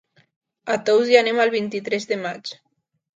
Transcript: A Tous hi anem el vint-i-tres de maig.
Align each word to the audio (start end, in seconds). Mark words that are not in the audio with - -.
A 0.75 0.77
Tous 0.87 1.11
hi 1.11 1.19
anem 1.19 1.41
el 1.43 1.51
vint-i-tres 1.57 2.09
de 2.13 2.17
maig. 2.23 2.51